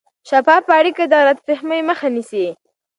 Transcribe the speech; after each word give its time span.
شفافه 0.29 0.71
اړیکه 0.79 1.03
د 1.07 1.13
غلط 1.19 1.37
فهمۍ 1.45 1.81
مخه 1.89 2.07
نیسي. 2.15 2.45